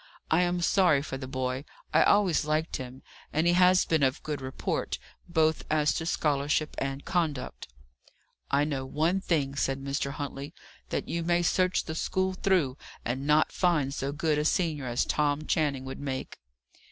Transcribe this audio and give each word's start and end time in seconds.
I 0.31 0.41
am 0.41 0.61
sorry 0.61 1.03
for 1.03 1.19
the 1.19 1.27
boy; 1.27 1.63
I 1.93 2.01
always 2.01 2.43
liked 2.43 2.77
him; 2.77 3.03
and 3.31 3.45
he 3.45 3.53
has 3.53 3.85
been 3.85 4.01
of 4.01 4.23
good 4.23 4.41
report, 4.41 4.97
both 5.29 5.63
as 5.69 5.93
to 5.93 6.07
scholarship 6.07 6.73
and 6.79 7.05
conduct." 7.05 7.67
"I 8.49 8.63
know 8.63 8.83
one 8.83 9.21
thing," 9.21 9.55
said 9.55 9.79
Mr. 9.79 10.09
Huntley: 10.13 10.55
"that 10.89 11.07
you 11.07 11.21
may 11.21 11.43
search 11.43 11.83
the 11.83 11.93
school 11.93 12.33
through, 12.33 12.79
and 13.05 13.27
not 13.27 13.51
find 13.51 13.93
so 13.93 14.11
good 14.11 14.39
a 14.39 14.43
senior 14.45 14.87
as 14.87 15.05
Tom 15.05 15.45
Channing 15.45 15.85
would 15.85 15.99
make." 15.99 16.39